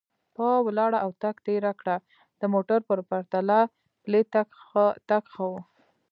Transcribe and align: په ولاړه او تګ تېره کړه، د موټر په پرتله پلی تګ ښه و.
په 0.35 0.47
ولاړه 0.65 0.97
او 1.05 1.11
تګ 1.23 1.35
تېره 1.47 1.71
کړه، 1.79 1.95
د 2.39 2.41
موټر 2.53 2.79
په 2.87 2.93
پرتله 3.09 3.59
پلی 4.03 4.21
تګ 5.09 5.23
ښه 5.33 5.43
و. 5.51 5.53